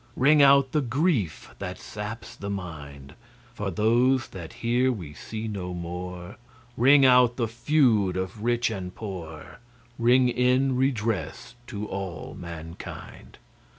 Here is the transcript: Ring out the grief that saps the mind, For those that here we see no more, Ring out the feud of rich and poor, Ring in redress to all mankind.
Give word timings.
Ring 0.15 0.41
out 0.41 0.71
the 0.71 0.81
grief 0.81 1.53
that 1.59 1.77
saps 1.77 2.35
the 2.35 2.49
mind, 2.49 3.13
For 3.53 3.69
those 3.69 4.29
that 4.29 4.51
here 4.65 4.91
we 4.91 5.13
see 5.13 5.47
no 5.47 5.75
more, 5.75 6.37
Ring 6.75 7.05
out 7.05 7.35
the 7.37 7.47
feud 7.47 8.17
of 8.17 8.41
rich 8.43 8.71
and 8.71 8.95
poor, 8.95 9.59
Ring 9.99 10.27
in 10.27 10.75
redress 10.75 11.53
to 11.67 11.85
all 11.87 12.33
mankind. 12.33 13.37